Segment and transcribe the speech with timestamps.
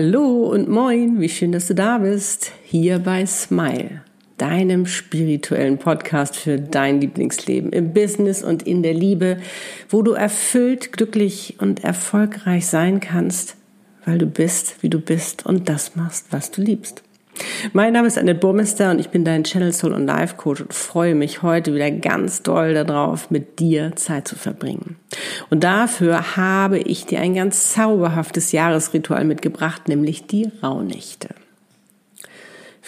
[0.00, 2.52] Hallo und moin, wie schön, dass du da bist.
[2.62, 4.02] Hier bei Smile,
[4.36, 9.38] deinem spirituellen Podcast für dein Lieblingsleben im Business und in der Liebe,
[9.88, 13.56] wo du erfüllt, glücklich und erfolgreich sein kannst,
[14.04, 17.02] weil du bist, wie du bist und das machst, was du liebst.
[17.72, 20.74] Mein Name ist Annette Burmester und ich bin dein Channel Soul und Life Coach und
[20.74, 24.96] freue mich heute wieder ganz doll darauf, mit dir Zeit zu verbringen.
[25.50, 31.28] Und dafür habe ich dir ein ganz zauberhaftes Jahresritual mitgebracht, nämlich die Rauhnächte.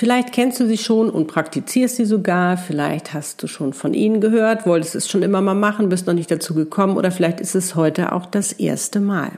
[0.01, 4.23] Vielleicht kennst du sie schon und praktizierst sie sogar, vielleicht hast du schon von ihnen
[4.23, 7.55] gehört, wolltest es schon immer mal machen, bist noch nicht dazu gekommen oder vielleicht ist
[7.55, 9.33] es heute auch das erste Mal.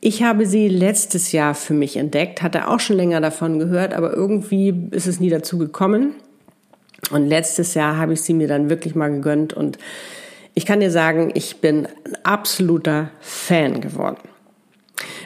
[0.00, 4.12] Ich habe sie letztes Jahr für mich entdeckt, hatte auch schon länger davon gehört, aber
[4.12, 6.14] irgendwie ist es nie dazu gekommen.
[7.10, 9.78] Und letztes Jahr habe ich sie mir dann wirklich mal gegönnt und
[10.54, 14.28] ich kann dir sagen, ich bin ein absoluter Fan geworden.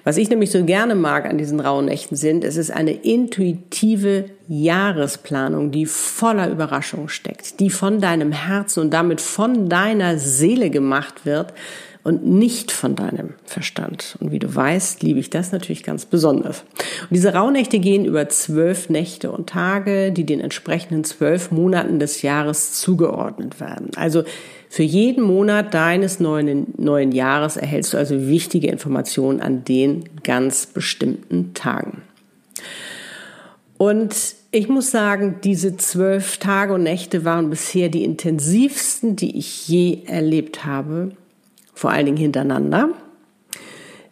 [0.03, 4.25] Was ich nämlich so gerne mag an diesen rauen Nächten sind, es ist eine intuitive
[4.49, 11.25] Jahresplanung, die voller Überraschung steckt, die von deinem Herzen und damit von deiner Seele gemacht
[11.27, 11.55] wird,
[12.03, 14.17] und nicht von deinem Verstand.
[14.21, 16.61] Und wie du weißt, liebe ich das natürlich ganz besonders.
[17.03, 22.23] Und diese Rauhnächte gehen über zwölf Nächte und Tage, die den entsprechenden zwölf Monaten des
[22.23, 23.91] Jahres zugeordnet werden.
[23.97, 24.25] Also
[24.69, 30.67] für jeden Monat deines neuen, neuen Jahres erhältst du also wichtige Informationen an den ganz
[30.67, 32.03] bestimmten Tagen.
[33.77, 34.15] Und
[34.53, 40.03] ich muss sagen, diese zwölf Tage und Nächte waren bisher die intensivsten, die ich je
[40.07, 41.13] erlebt habe
[41.81, 42.91] vor allen Dingen hintereinander,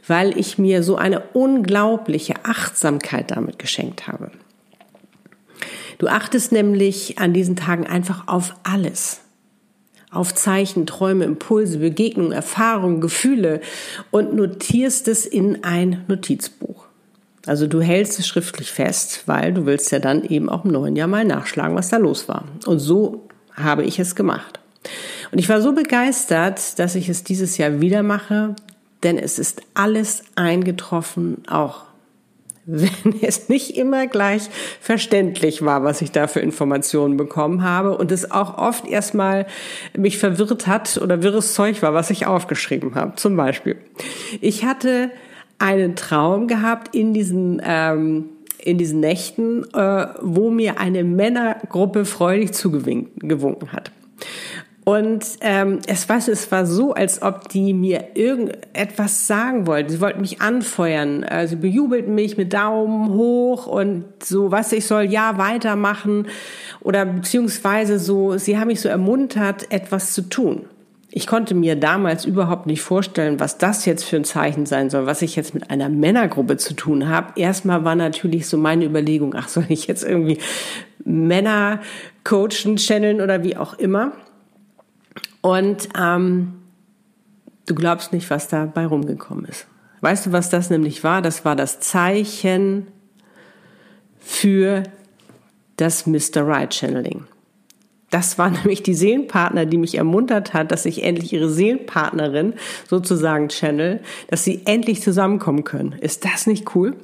[0.07, 4.31] weil ich mir so eine unglaubliche Achtsamkeit damit geschenkt habe.
[5.99, 9.21] Du achtest nämlich an diesen Tagen einfach auf alles.
[10.11, 13.61] Auf Zeichen, Träume, Impulse, Begegnungen, Erfahrungen, Gefühle
[14.11, 16.87] und notierst es in ein Notizbuch.
[17.45, 20.97] Also du hältst es schriftlich fest, weil du willst ja dann eben auch im neuen
[20.97, 22.45] Jahr mal nachschlagen, was da los war.
[22.65, 24.59] Und so habe ich es gemacht.
[25.31, 28.55] Und ich war so begeistert, dass ich es dieses Jahr wieder mache,
[29.03, 31.89] denn es ist alles eingetroffen, auch
[32.69, 32.91] wenn
[33.23, 34.49] es nicht immer gleich
[34.81, 39.47] verständlich war, was ich da für Informationen bekommen habe und es auch oft erstmal
[39.97, 43.17] mich verwirrt hat oder wirres Zeug war, was ich aufgeschrieben habe.
[43.17, 43.77] Zum Beispiel,
[44.41, 45.11] ich hatte
[45.59, 48.27] einen Traum gehabt in diesen ähm,
[48.59, 53.93] in diesen Nächten, äh, wo mir eine Männergruppe freudig zugewunken hat.
[54.89, 59.91] Und ähm, es, war, es war so, als ob die mir irgendetwas sagen wollten.
[59.91, 61.25] Sie wollten mich anfeuern.
[61.25, 66.29] Äh, sie bejubelten mich mit Daumen hoch und so, was ich soll ja weitermachen.
[66.81, 70.65] Oder beziehungsweise so, sie haben mich so ermuntert, etwas zu tun.
[71.11, 75.05] Ich konnte mir damals überhaupt nicht vorstellen, was das jetzt für ein Zeichen sein soll,
[75.05, 77.39] was ich jetzt mit einer Männergruppe zu tun habe.
[77.39, 80.39] Erstmal war natürlich so meine Überlegung, ach, soll ich jetzt irgendwie
[81.05, 81.81] Männer
[82.25, 84.13] coachen, channeln oder wie auch immer.
[85.41, 86.55] Und ähm,
[87.67, 89.67] du glaubst nicht, was dabei rumgekommen ist.
[90.01, 91.23] Weißt du, was das nämlich war?
[91.23, 92.87] Das war das Zeichen
[94.21, 94.85] für
[95.77, 96.47] das Mr.
[96.47, 97.25] Right Channeling.
[98.11, 102.55] Das war nämlich die Seelenpartner, die mich ermuntert hat, dass ich endlich ihre Seelenpartnerin
[102.89, 105.93] sozusagen channel, dass sie endlich zusammenkommen können.
[105.93, 106.97] Ist das nicht cool?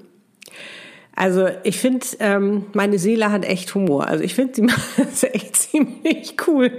[1.17, 4.07] Also ich finde, ähm, meine Seele hat echt Humor.
[4.09, 6.73] Also ich finde, sie macht echt ziemlich cool.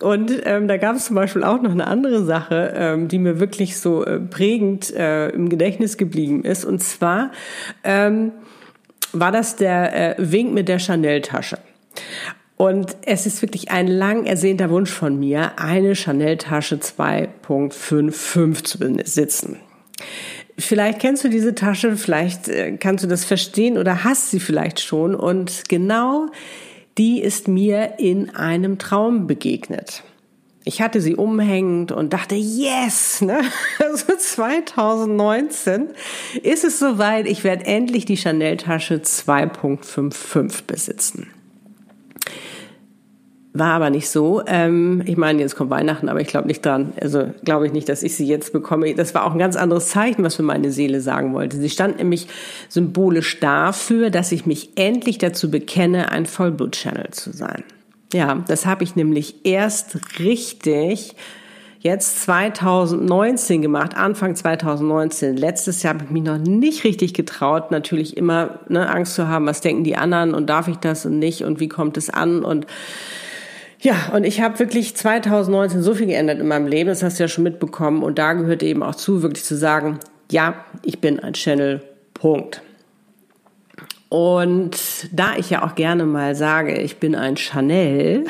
[0.00, 3.38] Und ähm, da gab es zum Beispiel auch noch eine andere Sache, ähm, die mir
[3.38, 6.64] wirklich so äh, prägend äh, im Gedächtnis geblieben ist.
[6.64, 7.32] Und zwar
[7.84, 8.32] ähm,
[9.12, 11.58] war das der äh, Wink mit der Chanel-Tasche.
[12.56, 19.56] Und es ist wirklich ein lang ersehnter Wunsch von mir, eine Chanel-Tasche 2.55 zu besitzen.
[20.60, 24.80] Vielleicht kennst du diese Tasche, vielleicht äh, kannst du das verstehen oder hast sie vielleicht
[24.80, 25.14] schon.
[25.14, 26.26] Und genau
[26.98, 30.02] die ist mir in einem Traum begegnet.
[30.64, 33.40] Ich hatte sie umhängend und dachte, yes, ne?
[33.78, 35.88] Also 2019
[36.42, 41.28] ist es soweit, ich werde endlich die Chanel-Tasche 2.55 besitzen.
[43.52, 44.42] War aber nicht so.
[44.46, 46.92] Ähm, ich meine, jetzt kommt Weihnachten, aber ich glaube nicht dran.
[47.00, 48.94] Also glaube ich nicht, dass ich sie jetzt bekomme.
[48.94, 51.56] Das war auch ein ganz anderes Zeichen, was für meine Seele sagen wollte.
[51.56, 52.28] Sie stand nämlich
[52.68, 57.64] symbolisch dafür, dass ich mich endlich dazu bekenne, ein Vollblut-Channel zu sein.
[58.12, 61.14] Ja, das habe ich nämlich erst richtig
[61.80, 65.36] jetzt 2019 gemacht, Anfang 2019.
[65.36, 69.46] Letztes Jahr habe ich mich noch nicht richtig getraut, natürlich immer ne, Angst zu haben,
[69.46, 72.44] was denken die anderen und darf ich das und nicht und wie kommt es an
[72.44, 72.66] und
[73.80, 77.24] ja, und ich habe wirklich 2019 so viel geändert in meinem Leben, das hast du
[77.24, 78.02] ja schon mitbekommen.
[78.02, 79.98] Und da gehört eben auch zu, wirklich zu sagen,
[80.30, 81.82] ja, ich bin ein Channel,
[82.12, 82.62] Punkt.
[84.10, 88.24] Und da ich ja auch gerne mal sage, ich bin ein Chanel,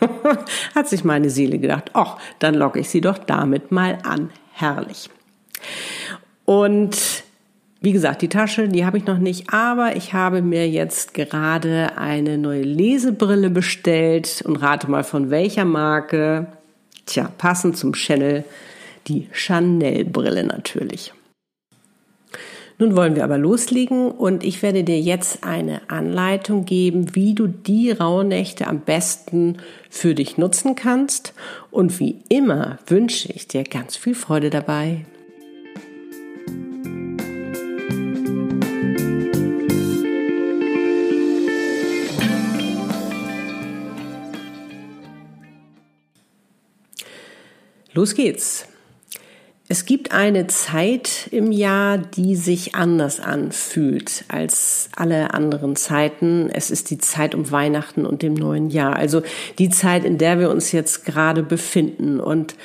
[0.74, 4.30] hat sich meine Seele gedacht, ach, dann locke ich sie doch damit mal an.
[4.52, 5.10] Herrlich.
[6.44, 7.23] Und
[7.84, 11.98] wie gesagt, die Tasche, die habe ich noch nicht, aber ich habe mir jetzt gerade
[11.98, 16.46] eine neue Lesebrille bestellt und rate mal von welcher Marke.
[17.04, 18.44] Tja, passend zum Channel,
[19.06, 21.12] die Chanel-Brille natürlich.
[22.78, 27.46] Nun wollen wir aber loslegen und ich werde dir jetzt eine Anleitung geben, wie du
[27.46, 29.58] die Rauhnächte am besten
[29.90, 31.34] für dich nutzen kannst.
[31.70, 35.04] Und wie immer wünsche ich dir ganz viel Freude dabei.
[47.94, 48.66] Los geht's.
[49.66, 56.50] Es gibt eine Zeit im Jahr, die sich anders anfühlt als alle anderen Zeiten.
[56.52, 58.96] Es ist die Zeit um Weihnachten und dem neuen Jahr.
[58.96, 59.22] Also
[59.58, 62.20] die Zeit, in der wir uns jetzt gerade befinden.
[62.20, 62.56] Und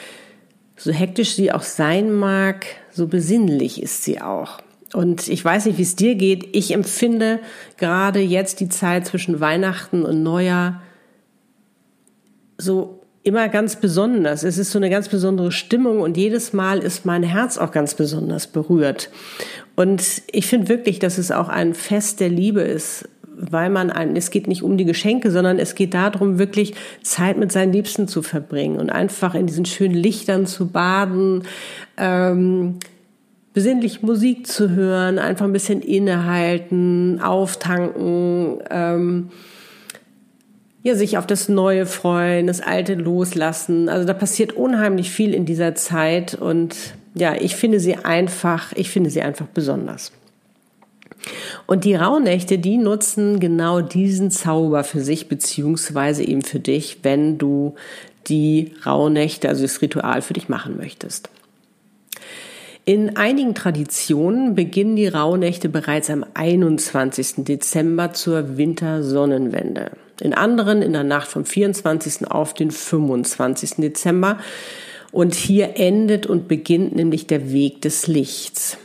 [0.75, 4.59] so hektisch sie auch sein mag, so besinnlich ist sie auch.
[4.93, 6.53] Und ich weiß nicht, wie es dir geht.
[6.53, 7.39] Ich empfinde
[7.77, 10.81] gerade jetzt die Zeit zwischen Weihnachten und Neujahr
[12.57, 14.43] so immer ganz besonders.
[14.43, 17.95] Es ist so eine ganz besondere Stimmung und jedes Mal ist mein Herz auch ganz
[17.95, 19.09] besonders berührt.
[19.75, 23.07] Und ich finde wirklich, dass es auch ein Fest der Liebe ist,
[23.39, 27.37] weil man ein, es geht nicht um die Geschenke, sondern es geht darum, wirklich Zeit
[27.37, 31.43] mit seinen Liebsten zu verbringen und einfach in diesen schönen Lichtern zu baden,
[31.97, 32.79] ähm,
[33.53, 39.29] besinnlich Musik zu hören, einfach ein bisschen innehalten, auftanken, ähm,
[40.83, 43.89] ja, sich auf das Neue freuen, das Alte loslassen.
[43.89, 46.75] Also da passiert unheimlich viel in dieser Zeit und
[47.15, 50.11] ja, ich finde sie einfach, ich finde sie einfach besonders.
[51.65, 57.37] Und die Rauhnächte, die nutzen genau diesen Zauber für sich beziehungsweise eben für dich, wenn
[57.37, 57.75] du
[58.27, 61.29] die Rauhnächte, also das Ritual für dich machen möchtest.
[62.85, 67.43] In einigen Traditionen beginnen die Rauhnächte bereits am 21.
[67.43, 69.91] Dezember zur Wintersonnenwende.
[70.21, 72.29] In anderen in der Nacht vom 24.
[72.29, 73.75] auf den 25.
[73.77, 74.37] Dezember.
[75.11, 78.77] Und hier endet und beginnt nämlich der Weg des Lichts,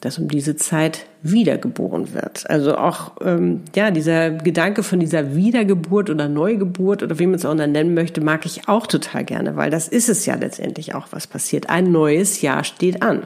[0.00, 2.48] das um diese Zeit wiedergeboren wird.
[2.48, 7.44] Also auch ähm, ja dieser Gedanke von dieser Wiedergeburt oder Neugeburt oder wie man es
[7.44, 11.08] auch nennen möchte, mag ich auch total gerne, weil das ist es ja letztendlich auch,
[11.10, 11.68] was passiert.
[11.68, 13.24] Ein neues Jahr steht an.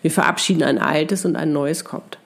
[0.00, 2.18] Wir verabschieden ein altes und ein neues kommt.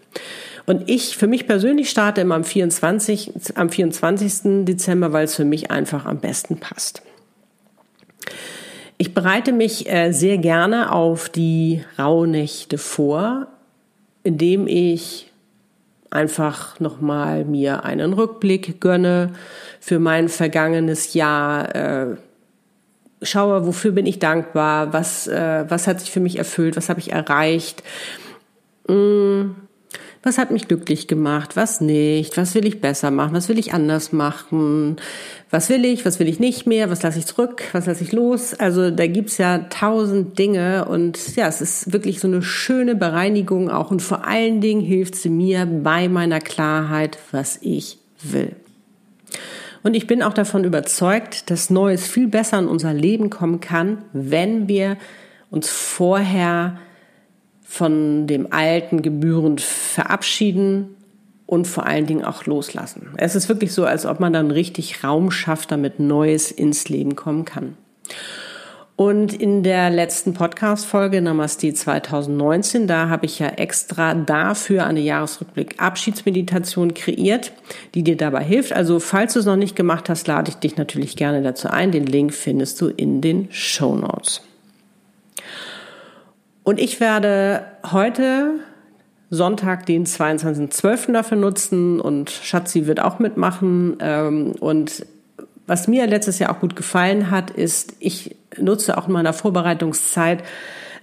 [0.66, 4.64] Und ich, für mich persönlich starte immer am 24, am 24.
[4.64, 7.02] Dezember, weil es für mich einfach am besten passt.
[8.98, 13.46] Ich bereite mich äh, sehr gerne auf die Rauhnächte vor,
[14.24, 15.30] indem ich
[16.10, 19.34] einfach nochmal mir einen Rückblick gönne
[19.80, 22.16] für mein vergangenes Jahr, äh,
[23.22, 27.00] schaue, wofür bin ich dankbar, was, äh, was hat sich für mich erfüllt, was habe
[27.00, 27.82] ich erreicht,
[28.88, 29.50] mm,
[30.26, 33.72] was hat mich glücklich gemacht, was nicht, was will ich besser machen, was will ich
[33.72, 34.96] anders machen,
[35.50, 38.12] was will ich, was will ich nicht mehr, was lasse ich zurück, was lasse ich
[38.12, 38.52] los.
[38.52, 43.70] Also da gibt's ja tausend Dinge und ja, es ist wirklich so eine schöne Bereinigung
[43.70, 48.56] auch und vor allen Dingen hilft sie mir bei meiner Klarheit, was ich will.
[49.84, 54.02] Und ich bin auch davon überzeugt, dass Neues viel besser in unser Leben kommen kann,
[54.12, 54.96] wenn wir
[55.50, 56.78] uns vorher
[57.66, 60.94] von dem Alten gebührend verabschieden
[61.46, 63.10] und vor allen Dingen auch loslassen.
[63.16, 67.16] Es ist wirklich so, als ob man dann richtig Raum schafft, damit Neues ins Leben
[67.16, 67.76] kommen kann.
[68.96, 75.74] Und in der letzten Podcast-Folge Namaste 2019, da habe ich ja extra dafür eine Jahresrückblick
[75.78, 77.52] Abschiedsmeditation kreiert,
[77.94, 78.72] die dir dabei hilft.
[78.72, 81.92] Also falls du es noch nicht gemacht hast, lade ich dich natürlich gerne dazu ein.
[81.92, 84.40] Den Link findest du in den Show Notes.
[86.66, 88.54] Und ich werde heute
[89.30, 91.12] Sonntag, den 22.12.
[91.12, 93.98] dafür nutzen und Schatzi wird auch mitmachen.
[94.00, 95.06] Ähm, und
[95.68, 100.42] was mir letztes Jahr auch gut gefallen hat, ist, ich nutze auch in meiner Vorbereitungszeit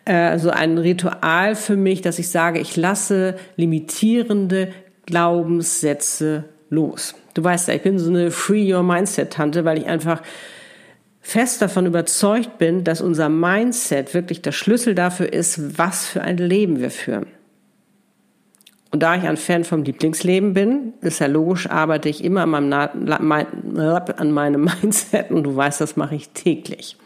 [0.03, 4.67] äh, so ein Ritual für mich, dass ich sage, ich lasse limitierende
[5.05, 7.15] Glaubenssätze los.
[7.35, 10.23] Du weißt ja, ich bin so eine Free Your Mindset Tante, weil ich einfach
[11.23, 16.37] fest davon überzeugt bin, dass unser Mindset wirklich der Schlüssel dafür ist, was für ein
[16.37, 17.25] Leben wir führen.
[18.91, 22.59] Und da ich ein Fan vom Lieblingsleben bin, ist ja logisch, arbeite ich immer an
[24.31, 26.97] meinem Mindset und du weißt, das mache ich täglich.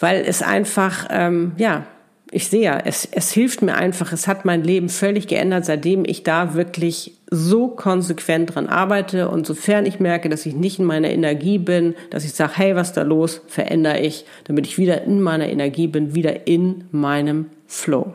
[0.00, 1.86] Weil es einfach, ähm, ja,
[2.32, 4.12] Ich sehe ja, es, es hilft mir einfach.
[4.12, 9.28] Es hat mein Leben völlig geändert, seitdem ich da wirklich so konsequent dran arbeite.
[9.28, 12.76] Und sofern ich merke, dass ich nicht in meiner Energie bin, dass ich sage, hey,
[12.76, 17.46] was da los, verändere ich, damit ich wieder in meiner Energie bin, wieder in meinem
[17.66, 18.12] Flow.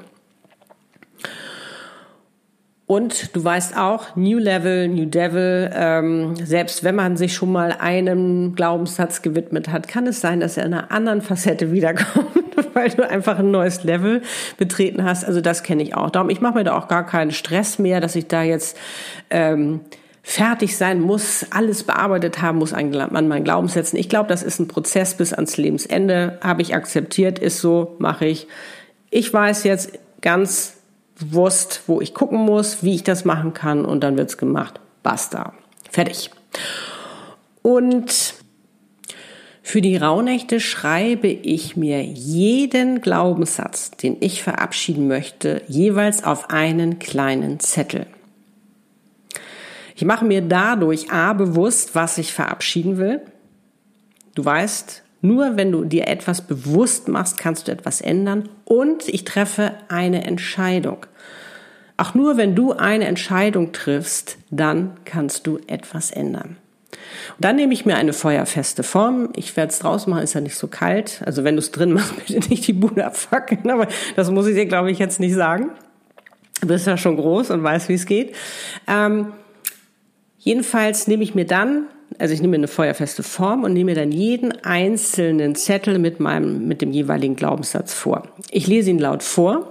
[2.91, 7.71] Und du weißt auch, New Level, New Devil, ähm, selbst wenn man sich schon mal
[7.79, 12.27] einem Glaubenssatz gewidmet hat, kann es sein, dass er in einer anderen Facette wiederkommt,
[12.73, 14.23] weil du einfach ein neues Level
[14.57, 15.23] betreten hast.
[15.23, 16.09] Also das kenne ich auch.
[16.09, 18.77] Darum, ich mache mir da auch gar keinen Stress mehr, dass ich da jetzt
[19.29, 19.79] ähm,
[20.21, 23.97] fertig sein muss, alles bearbeitet haben muss an meinen Glaubenssätzen.
[23.97, 26.39] Ich glaube, das ist ein Prozess bis ans Lebensende.
[26.41, 28.49] Habe ich akzeptiert, ist so, mache ich.
[29.11, 30.80] Ich weiß jetzt ganz
[31.21, 34.79] bewusst, wo ich gucken muss, wie ich das machen kann und dann wird's gemacht.
[35.03, 35.53] Basta.
[35.89, 36.31] Fertig.
[37.61, 38.35] Und
[39.63, 46.99] für die Rauhnächte schreibe ich mir jeden Glaubenssatz, den ich verabschieden möchte, jeweils auf einen
[46.99, 48.07] kleinen Zettel.
[49.95, 53.21] Ich mache mir dadurch A bewusst, was ich verabschieden will.
[54.33, 58.49] Du weißt, nur wenn du dir etwas bewusst machst, kannst du etwas ändern.
[58.65, 61.05] Und ich treffe eine Entscheidung.
[62.01, 66.57] Auch nur wenn du eine Entscheidung triffst, dann kannst du etwas ändern.
[66.89, 69.29] Und dann nehme ich mir eine feuerfeste Form.
[69.35, 71.21] Ich werde es draus machen, ist ja nicht so kalt.
[71.27, 73.69] Also wenn du es drin machst, bitte nicht die Bude abfackeln.
[73.69, 75.69] Aber das muss ich dir, glaube ich, jetzt nicht sagen.
[76.59, 78.33] Du bist ja schon groß und weißt, wie es geht.
[78.87, 79.33] Ähm,
[80.39, 81.85] jedenfalls nehme ich mir dann,
[82.17, 86.19] also ich nehme mir eine feuerfeste Form und nehme mir dann jeden einzelnen Zettel mit
[86.19, 88.23] meinem, mit dem jeweiligen Glaubenssatz vor.
[88.49, 89.67] Ich lese ihn laut vor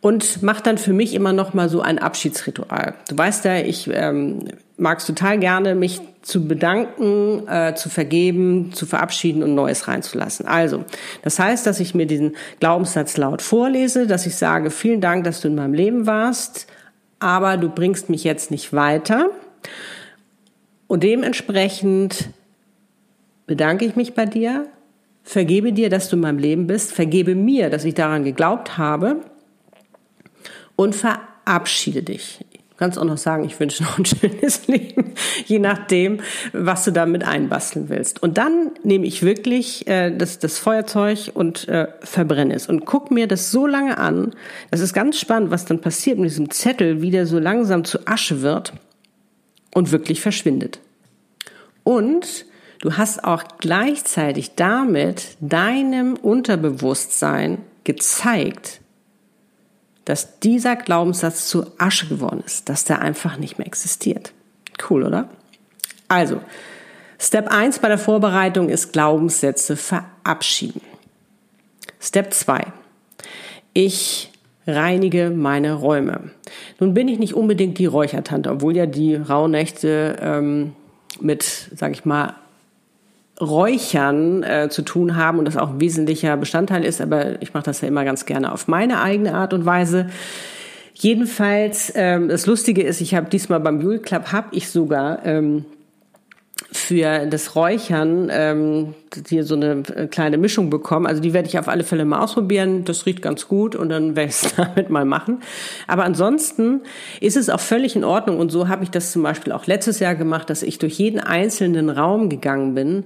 [0.00, 2.94] und mache dann für mich immer noch mal so ein Abschiedsritual.
[3.08, 4.44] Du weißt ja, ich ähm,
[4.76, 10.46] mag es total gerne, mich zu bedanken, äh, zu vergeben, zu verabschieden und Neues reinzulassen.
[10.46, 10.84] Also,
[11.22, 15.40] das heißt, dass ich mir diesen Glaubenssatz laut vorlese, dass ich sage, vielen Dank, dass
[15.40, 16.68] du in meinem Leben warst,
[17.18, 19.30] aber du bringst mich jetzt nicht weiter.
[20.86, 22.30] Und dementsprechend
[23.46, 24.66] bedanke ich mich bei dir,
[25.24, 29.22] vergebe dir, dass du in meinem Leben bist, vergebe mir, dass ich daran geglaubt habe
[30.78, 32.38] und verabschiede dich.
[32.52, 35.12] Du kannst auch noch sagen, ich wünsche noch ein schönes Leben,
[35.44, 36.20] je nachdem,
[36.52, 38.22] was du damit einbasteln willst.
[38.22, 43.10] Und dann nehme ich wirklich äh, das, das Feuerzeug und äh, verbrenne es und guck
[43.10, 44.36] mir das so lange an.
[44.70, 48.06] Das ist ganz spannend, was dann passiert mit diesem Zettel, wie der so langsam zu
[48.06, 48.72] Asche wird
[49.74, 50.78] und wirklich verschwindet.
[51.82, 52.46] Und
[52.82, 58.80] du hast auch gleichzeitig damit deinem Unterbewusstsein gezeigt,
[60.08, 64.32] dass dieser Glaubenssatz zu Asche geworden ist, dass der einfach nicht mehr existiert.
[64.88, 65.28] Cool, oder?
[66.08, 66.40] Also,
[67.18, 70.80] Step 1 bei der Vorbereitung ist Glaubenssätze verabschieden.
[72.00, 72.68] Step 2.
[73.74, 74.30] Ich
[74.66, 76.30] reinige meine Räume.
[76.80, 80.72] Nun bin ich nicht unbedingt die Räuchertante, obwohl ja die Rauhnächte ähm,
[81.20, 82.34] mit, sag ich mal,
[83.40, 87.64] Räuchern äh, zu tun haben und das auch ein wesentlicher Bestandteil ist, aber ich mache
[87.64, 90.08] das ja immer ganz gerne auf meine eigene Art und Weise.
[90.94, 95.64] Jedenfalls, ähm, das Lustige ist, ich habe diesmal beim Jule Club habe ich sogar ähm,
[96.70, 98.94] für das Räuchern ähm,
[99.26, 101.06] hier so eine äh, kleine Mischung bekommen.
[101.06, 102.84] Also die werde ich auf alle Fälle mal ausprobieren.
[102.84, 105.40] Das riecht ganz gut und dann werde ich es damit mal machen.
[105.86, 106.82] Aber ansonsten
[107.20, 109.98] ist es auch völlig in Ordnung und so habe ich das zum Beispiel auch letztes
[109.98, 113.04] Jahr gemacht, dass ich durch jeden einzelnen Raum gegangen bin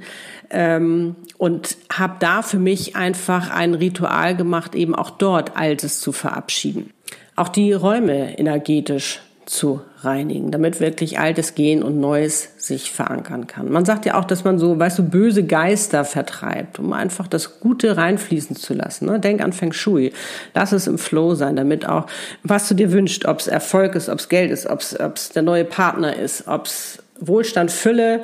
[0.50, 6.10] ähm, und habe da für mich einfach ein Ritual gemacht, eben auch dort Altes zu
[6.10, 6.90] verabschieden.
[7.36, 13.70] Auch die Räume energetisch zu reinigen, damit wirklich Altes gehen und Neues sich verankern kann.
[13.70, 17.60] Man sagt ja auch, dass man so, weißt du, böse Geister vertreibt, um einfach das
[17.60, 19.06] Gute reinfließen zu lassen.
[19.06, 19.20] Ne?
[19.20, 20.12] Denk an Feng Shui.
[20.54, 22.06] Lass es im Flow sein, damit auch,
[22.42, 25.42] was du dir wünschst, ob es Erfolg ist, ob es Geld ist, ob es der
[25.42, 28.22] neue Partner ist, ob es Wohlstand, Fülle,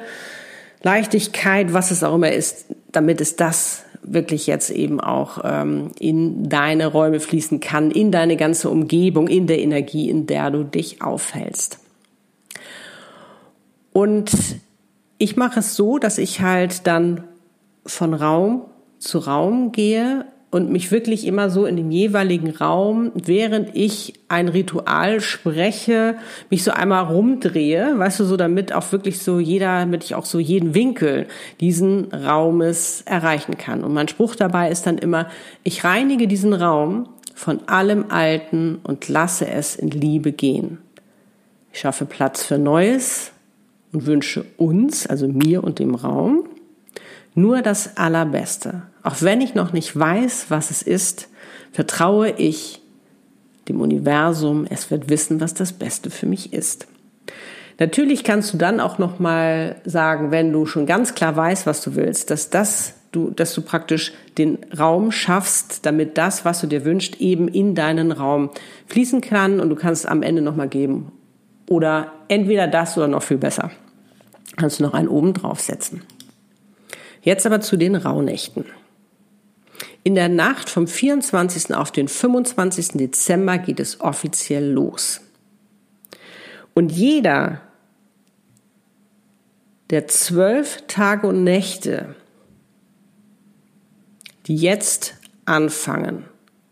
[0.82, 6.48] Leichtigkeit, was es auch immer ist, damit es das wirklich jetzt eben auch ähm, in
[6.48, 11.02] deine Räume fließen kann, in deine ganze Umgebung, in der Energie, in der du dich
[11.02, 11.78] aufhältst.
[13.92, 14.30] Und
[15.18, 17.24] ich mache es so, dass ich halt dann
[17.84, 18.66] von Raum
[18.98, 24.48] zu Raum gehe und mich wirklich immer so in dem jeweiligen Raum, während ich ein
[24.48, 26.16] Ritual spreche,
[26.48, 30.24] mich so einmal rumdrehe, weißt du, so damit auch wirklich so jeder, damit ich auch
[30.24, 31.26] so jeden Winkel
[31.60, 33.84] diesen Raumes erreichen kann.
[33.84, 35.28] Und mein Spruch dabei ist dann immer,
[35.64, 40.78] ich reinige diesen Raum von allem Alten und lasse es in Liebe gehen.
[41.72, 43.32] Ich schaffe Platz für Neues
[43.92, 46.44] und wünsche uns, also mir und dem Raum,
[47.38, 48.82] Nur das Allerbeste.
[49.04, 51.28] Auch wenn ich noch nicht weiß, was es ist,
[51.70, 52.82] vertraue ich
[53.68, 56.88] dem Universum, es wird wissen, was das Beste für mich ist.
[57.78, 61.80] Natürlich kannst du dann auch noch mal sagen, wenn du schon ganz klar weißt, was
[61.80, 66.66] du willst, dass das du, dass du praktisch den Raum schaffst, damit das, was du
[66.66, 68.50] dir wünschst, eben in deinen Raum
[68.88, 71.12] fließen kann und du kannst am Ende noch mal geben.
[71.68, 73.70] Oder entweder das oder noch viel besser.
[74.56, 76.02] Kannst du noch einen oben draufsetzen.
[77.28, 78.64] Jetzt aber zu den Rauhnächten.
[80.02, 81.74] In der Nacht vom 24.
[81.74, 82.92] auf den 25.
[82.92, 85.20] Dezember geht es offiziell los.
[86.72, 87.60] Und jeder
[89.90, 92.14] der zwölf Tage und Nächte,
[94.46, 96.24] die jetzt anfangen,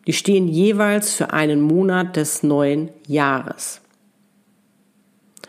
[0.06, 3.82] die stehen jeweils für einen Monat des neuen Jahres.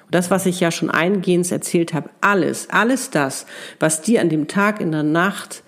[0.08, 3.46] Und das, was ich ja schon eingehend erzählt habe, alles, alles das,
[3.80, 5.64] was dir an dem Tag in der Nacht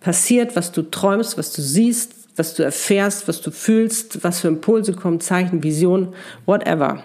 [0.00, 4.48] passiert, was du träumst, was du siehst, was du erfährst, was du fühlst, was für
[4.48, 6.14] Impulse kommen, Zeichen, Visionen,
[6.46, 7.02] whatever.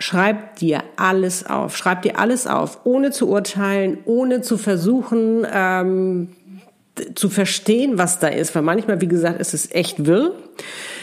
[0.00, 1.76] Schreib dir alles auf.
[1.76, 6.28] Schreib dir alles auf, ohne zu urteilen, ohne zu versuchen ähm,
[7.14, 8.54] zu verstehen, was da ist.
[8.56, 10.32] Weil manchmal, wie gesagt, ist es echt wirr.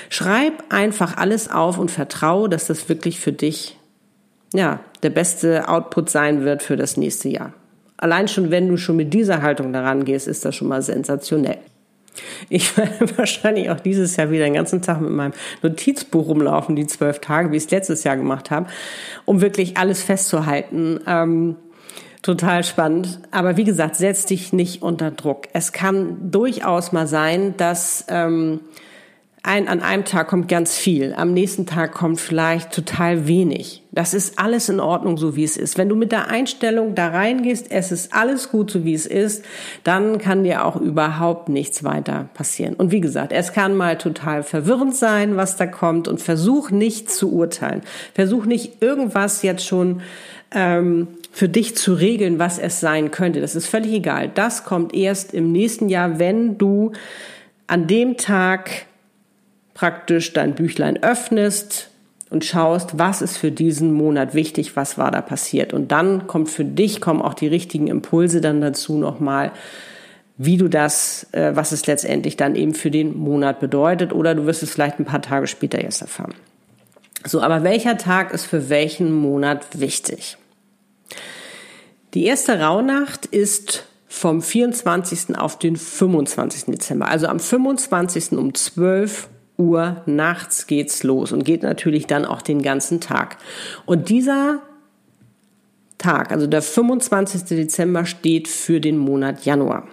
[0.09, 3.77] Schreib einfach alles auf und vertraue, dass das wirklich für dich
[4.53, 7.53] ja der beste Output sein wird für das nächste Jahr.
[7.97, 11.59] Allein schon, wenn du schon mit dieser Haltung daran gehst, ist das schon mal sensationell.
[12.49, 16.87] Ich werde wahrscheinlich auch dieses Jahr wieder den ganzen Tag mit meinem Notizbuch rumlaufen, die
[16.87, 18.67] zwölf Tage, wie ich es letztes Jahr gemacht habe,
[19.25, 20.99] um wirklich alles festzuhalten.
[21.07, 21.55] Ähm,
[22.21, 23.19] total spannend.
[23.31, 25.47] Aber wie gesagt, setz dich nicht unter Druck.
[25.53, 28.61] Es kann durchaus mal sein, dass ähm,
[29.45, 33.83] ein, an einem Tag kommt ganz viel, am nächsten Tag kommt vielleicht total wenig.
[33.91, 35.77] Das ist alles in Ordnung, so wie es ist.
[35.77, 39.45] Wenn du mit der Einstellung da reingehst, es ist alles gut, so wie es ist,
[39.83, 42.73] dann kann dir auch überhaupt nichts weiter passieren.
[42.73, 47.11] Und wie gesagt, es kann mal total verwirrend sein, was da kommt und versuch nicht
[47.11, 47.83] zu urteilen.
[48.15, 50.01] Versuch nicht irgendwas jetzt schon
[50.51, 53.41] ähm, für dich zu regeln, was es sein könnte.
[53.41, 54.31] Das ist völlig egal.
[54.33, 56.93] Das kommt erst im nächsten Jahr, wenn du
[57.67, 58.87] an dem Tag
[59.75, 61.89] praktisch dein Büchlein öffnest
[62.31, 65.73] und schaust, was ist für diesen Monat wichtig, was war da passiert.
[65.73, 69.51] Und dann kommt für dich, kommen auch die richtigen Impulse dann dazu nochmal,
[70.37, 74.11] wie du das, äh, was es letztendlich dann eben für den Monat bedeutet.
[74.11, 76.33] Oder du wirst es vielleicht ein paar Tage später erst erfahren.
[77.25, 80.37] So, aber welcher Tag ist für welchen Monat wichtig?
[82.13, 85.37] Die erste Rauhnacht ist vom 24.
[85.37, 86.65] auf den 25.
[86.65, 87.09] Dezember.
[87.09, 88.31] Also am 25.
[88.33, 93.37] um 12 Uhr nachts geht's los und geht natürlich dann auch den ganzen Tag.
[93.85, 94.61] Und dieser
[95.97, 97.43] Tag, also der 25.
[97.43, 99.87] Dezember, steht für den Monat Januar.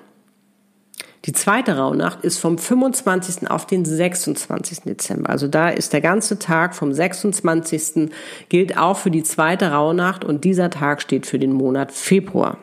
[1.24, 3.48] Die zweite Rauhnacht ist vom 25.
[3.48, 4.80] auf den 26.
[4.80, 5.30] Dezember.
[5.30, 8.10] Also da ist der ganze Tag vom 26.
[8.48, 12.58] gilt auch für die zweite Rauhnacht und dieser Tag steht für den Monat Februar.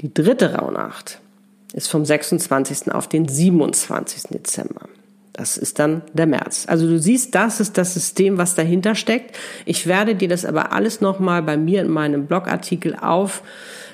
[0.00, 1.20] Die dritte Rauhnacht
[1.72, 2.90] ist vom 26.
[2.92, 4.22] auf den 27.
[4.30, 4.88] Dezember.
[5.32, 6.66] Das ist dann der März.
[6.68, 9.36] Also du siehst, das ist das System, was dahinter steckt.
[9.64, 13.42] Ich werde dir das aber alles nochmal bei mir in meinem Blogartikel auf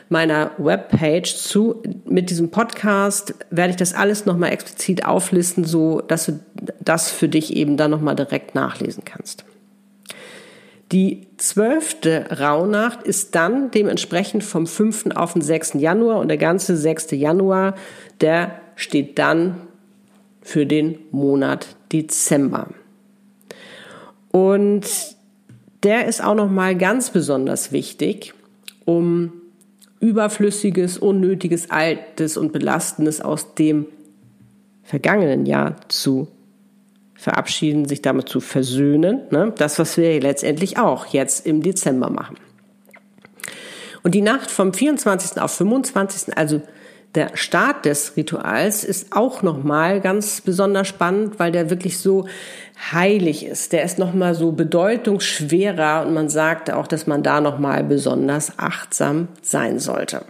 [0.08, 1.82] meiner Webpage zu.
[2.04, 6.40] Mit diesem Podcast werde ich das alles nochmal explizit auflisten, so dass du
[6.80, 9.44] das für dich eben dann nochmal direkt nachlesen kannst.
[10.92, 15.16] Die zwölfte Rauhnacht ist dann dementsprechend vom 5.
[15.16, 15.74] auf den 6.
[15.74, 17.10] Januar und der ganze 6.
[17.12, 17.74] Januar,
[18.20, 19.65] der steht dann
[20.46, 22.68] für den Monat Dezember.
[24.30, 24.86] Und
[25.82, 28.32] der ist auch noch mal ganz besonders wichtig,
[28.84, 29.32] um
[29.98, 33.86] überflüssiges, unnötiges, altes und belastendes aus dem
[34.84, 36.28] vergangenen Jahr zu
[37.14, 39.22] verabschieden, sich damit zu versöhnen.
[39.32, 39.52] Ne?
[39.58, 42.36] Das, was wir letztendlich auch jetzt im Dezember machen.
[44.04, 45.42] Und die Nacht vom 24.
[45.42, 46.62] auf 25., also
[47.14, 52.26] der Start des Rituals ist auch nochmal ganz besonders spannend, weil der wirklich so
[52.92, 53.72] heilig ist.
[53.72, 59.28] Der ist nochmal so bedeutungsschwerer und man sagt auch, dass man da nochmal besonders achtsam
[59.40, 60.22] sein sollte.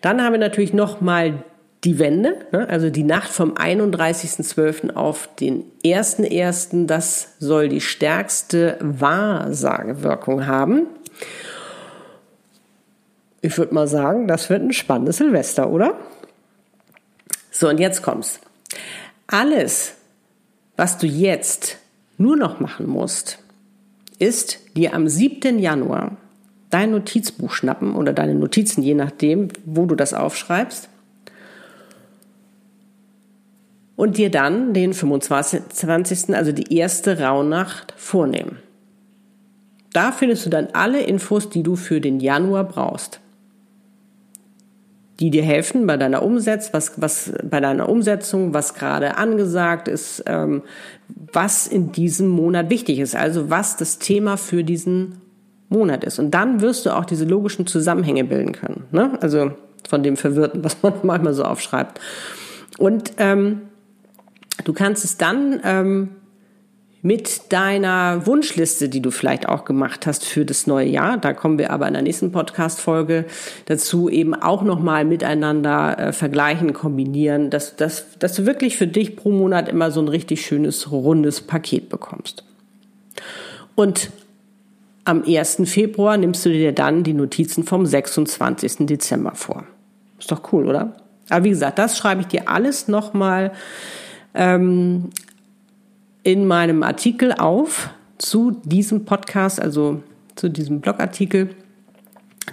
[0.00, 1.42] Dann haben wir natürlich nochmal
[1.84, 2.68] die Wende, ne?
[2.68, 4.94] also die Nacht vom 31.12.
[4.94, 6.86] auf den 1.1.
[6.86, 10.86] Das soll die stärkste Wahrsagewirkung haben.
[13.42, 15.98] Ich würde mal sagen, das wird ein spannendes Silvester, oder?
[17.50, 18.40] So, und jetzt kommt's.
[19.26, 19.94] Alles,
[20.76, 21.78] was du jetzt
[22.18, 23.40] nur noch machen musst,
[24.18, 25.58] ist dir am 7.
[25.58, 26.16] Januar
[26.70, 30.88] dein Notizbuch schnappen oder deine Notizen, je nachdem, wo du das aufschreibst.
[33.96, 38.58] Und dir dann den 25., also die erste Rauhnacht vornehmen.
[39.92, 43.20] Da findest du dann alle Infos, die du für den Januar brauchst.
[45.22, 50.24] Die dir helfen bei deiner Umsetzung, was, was bei deiner Umsetzung, was gerade angesagt ist,
[50.26, 50.62] ähm,
[51.32, 55.22] was in diesem Monat wichtig ist, also was das Thema für diesen
[55.68, 56.18] Monat ist.
[56.18, 58.84] Und dann wirst du auch diese logischen Zusammenhänge bilden können.
[58.90, 59.16] Ne?
[59.20, 59.52] Also
[59.88, 62.00] von dem Verwirrten, was man manchmal so aufschreibt.
[62.78, 63.62] Und ähm,
[64.64, 66.08] du kannst es dann ähm,
[67.04, 71.58] mit deiner Wunschliste, die du vielleicht auch gemacht hast für das neue Jahr, da kommen
[71.58, 73.24] wir aber in der nächsten Podcast-Folge
[73.66, 79.16] dazu, eben auch nochmal miteinander äh, vergleichen, kombinieren, dass, dass, dass du wirklich für dich
[79.16, 82.44] pro Monat immer so ein richtig schönes, rundes Paket bekommst.
[83.74, 84.10] Und
[85.04, 85.62] am 1.
[85.64, 88.86] Februar nimmst du dir dann die Notizen vom 26.
[88.86, 89.64] Dezember vor.
[90.20, 90.94] Ist doch cool, oder?
[91.28, 93.50] Aber wie gesagt, das schreibe ich dir alles nochmal
[94.34, 95.10] ähm,
[96.22, 100.02] in meinem Artikel auf zu diesem Podcast, also
[100.36, 101.50] zu diesem Blogartikel,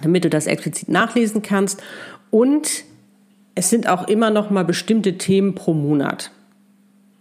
[0.02, 1.82] damit du das explizit nachlesen kannst.
[2.30, 2.84] Und
[3.54, 6.30] es sind auch immer noch mal bestimmte Themen pro Monat.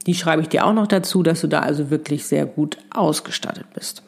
[0.07, 3.65] Die schreibe ich dir auch noch dazu, dass du da also wirklich sehr gut ausgestattet
[3.73, 4.01] bist.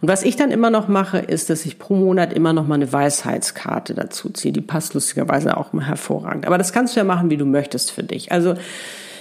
[0.00, 2.74] Und was ich dann immer noch mache, ist, dass ich pro Monat immer noch mal
[2.74, 4.52] eine Weisheitskarte dazu ziehe.
[4.52, 6.46] Die passt lustigerweise auch mal hervorragend.
[6.46, 8.30] Aber das kannst du ja machen, wie du möchtest für dich.
[8.30, 8.54] Also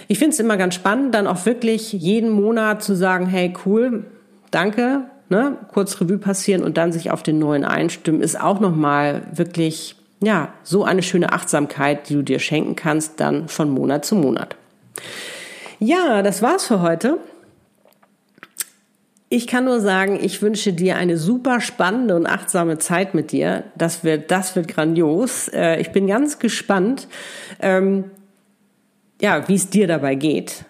[0.08, 4.06] ich finde es immer ganz spannend, dann auch wirklich jeden Monat zu sagen, hey, cool,
[4.52, 9.24] danke, ne, kurz Revue passieren und dann sich auf den neuen einstimmen, ist auch nochmal
[9.34, 14.16] wirklich, ja, so eine schöne Achtsamkeit, die du dir schenken kannst, dann von Monat zu
[14.16, 14.56] Monat.
[15.80, 17.18] Ja, das war's für heute.
[19.28, 23.64] Ich kann nur sagen, ich wünsche dir eine super spannende und achtsame Zeit mit dir.
[23.76, 25.48] Das wird, das wird grandios.
[25.48, 27.08] Äh, ich bin ganz gespannt,
[27.60, 28.12] ähm,
[29.22, 30.66] ja, wie es dir dabei geht.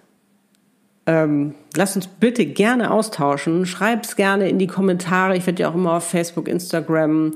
[1.05, 3.65] Ähm, lass uns bitte gerne austauschen.
[3.65, 5.35] Schreib's gerne in die Kommentare.
[5.35, 7.33] Ich werde ja auch immer auf Facebook, Instagram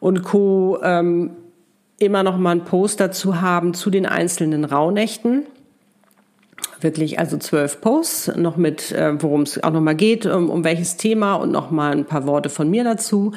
[0.00, 0.80] und Co.
[0.82, 1.30] Ähm,
[1.98, 5.46] immer noch mal einen Post dazu haben zu den einzelnen Rauhnächten
[6.82, 10.96] wirklich also zwölf Posts, noch mit, äh, worum es auch nochmal geht, um, um welches
[10.96, 13.32] Thema und nochmal ein paar Worte von mir dazu.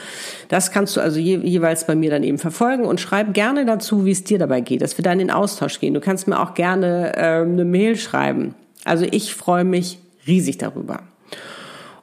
[0.49, 4.05] Das kannst du also je, jeweils bei mir dann eben verfolgen und schreib gerne dazu,
[4.05, 5.93] wie es dir dabei geht, dass wir dann in den Austausch gehen.
[5.93, 8.55] Du kannst mir auch gerne äh, eine Mail schreiben.
[8.85, 10.99] Also ich freue mich riesig darüber.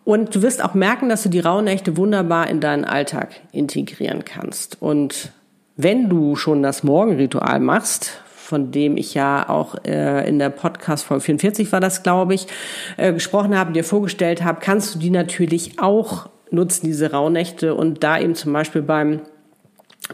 [0.04, 4.80] Und du wirst auch merken, dass du die Rauhnächte wunderbar in deinen Alltag integrieren kannst.
[4.80, 5.32] Und
[5.76, 11.04] wenn du schon das Morgenritual machst, von dem ich ja auch äh, in der Podcast
[11.04, 12.48] Folge 44 war das, glaube ich,
[12.96, 18.02] äh, gesprochen habe, dir vorgestellt habe, kannst du die natürlich auch nutzen, diese Rauhnächte und
[18.02, 19.20] da eben zum Beispiel beim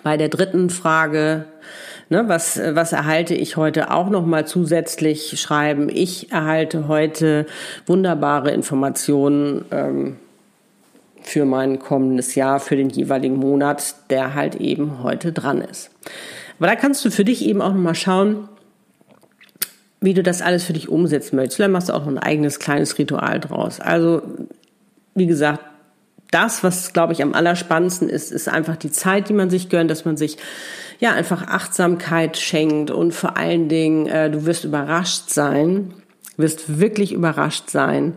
[0.02, 1.46] bei der dritten Frage,
[2.10, 5.88] ne, was, was erhalte ich heute auch noch mal zusätzlich schreiben?
[5.88, 7.46] Ich erhalte heute
[7.86, 10.16] wunderbare Informationen ähm,
[11.22, 15.90] für mein kommendes Jahr, für den jeweiligen Monat, der halt eben heute dran ist.
[16.58, 18.48] Aber da kannst du für dich eben auch nochmal schauen,
[20.00, 21.56] wie du das alles für dich umsetzen möchtest.
[21.56, 23.80] Vielleicht machst du auch noch ein eigenes kleines Ritual draus.
[23.80, 24.22] Also,
[25.14, 25.60] wie gesagt,
[26.30, 29.90] das, was, glaube ich, am allerspannendsten ist, ist einfach die Zeit, die man sich gönnt,
[29.90, 30.38] dass man sich
[30.98, 35.94] ja einfach Achtsamkeit schenkt und vor allen Dingen, äh, du wirst überrascht sein,
[36.36, 38.14] wirst wirklich überrascht sein,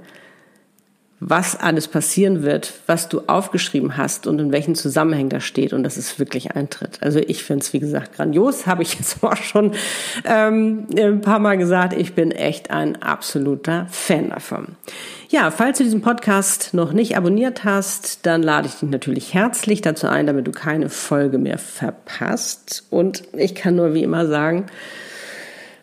[1.22, 5.84] was alles passieren wird, was du aufgeschrieben hast und in welchen Zusammenhängen das steht und
[5.84, 7.00] dass es wirklich eintritt.
[7.02, 9.74] Also ich finde es, wie gesagt, grandios, habe ich jetzt auch schon
[10.24, 11.94] ähm, ein paar Mal gesagt.
[11.94, 14.68] Ich bin echt ein absoluter Fan davon.
[15.28, 19.82] Ja, falls du diesen Podcast noch nicht abonniert hast, dann lade ich dich natürlich herzlich
[19.82, 22.86] dazu ein, damit du keine Folge mehr verpasst.
[22.90, 24.66] Und ich kann nur wie immer sagen,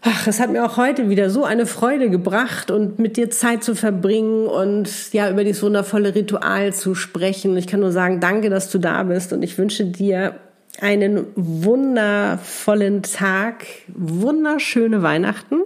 [0.03, 3.65] Ach, es hat mir auch heute wieder so eine Freude gebracht und mit dir Zeit
[3.65, 7.57] zu verbringen und ja, über dieses wundervolle Ritual zu sprechen.
[7.57, 10.37] Ich kann nur sagen, danke, dass du da bist und ich wünsche dir
[10.81, 15.63] einen wundervollen Tag, wunderschöne Weihnachten.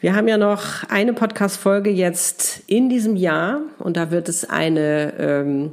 [0.00, 5.12] Wir haben ja noch eine Podcast-Folge jetzt in diesem Jahr und da wird es eine
[5.18, 5.72] ähm,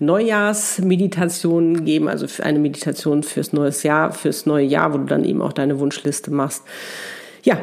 [0.00, 5.42] Neujahrsmeditation geben, also eine Meditation fürs neues Jahr, fürs neue Jahr, wo du dann eben
[5.42, 6.62] auch deine Wunschliste machst.
[7.42, 7.58] Ja.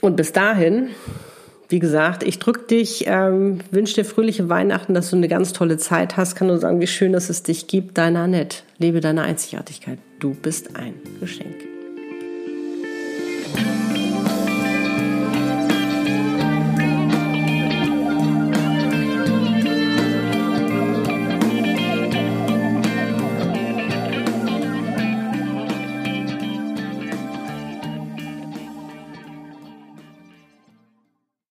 [0.00, 0.88] Und bis dahin,
[1.68, 5.76] wie gesagt, ich drücke dich, ähm, wünsche dir fröhliche Weihnachten, dass du eine ganz tolle
[5.76, 6.34] Zeit hast.
[6.34, 7.96] Kann nur sagen, wie schön, dass es dich gibt.
[7.96, 8.58] Deine Annette.
[8.78, 9.98] Lebe deine Einzigartigkeit.
[10.18, 11.69] Du bist ein Geschenk.